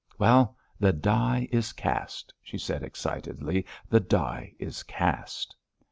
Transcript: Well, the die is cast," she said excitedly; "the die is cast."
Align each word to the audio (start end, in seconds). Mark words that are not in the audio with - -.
Well, 0.17 0.57
the 0.79 0.91
die 0.93 1.47
is 1.51 1.73
cast," 1.73 2.33
she 2.41 2.57
said 2.57 2.81
excitedly; 2.81 3.67
"the 3.87 3.99
die 3.99 4.55
is 4.57 4.81
cast." 4.81 5.55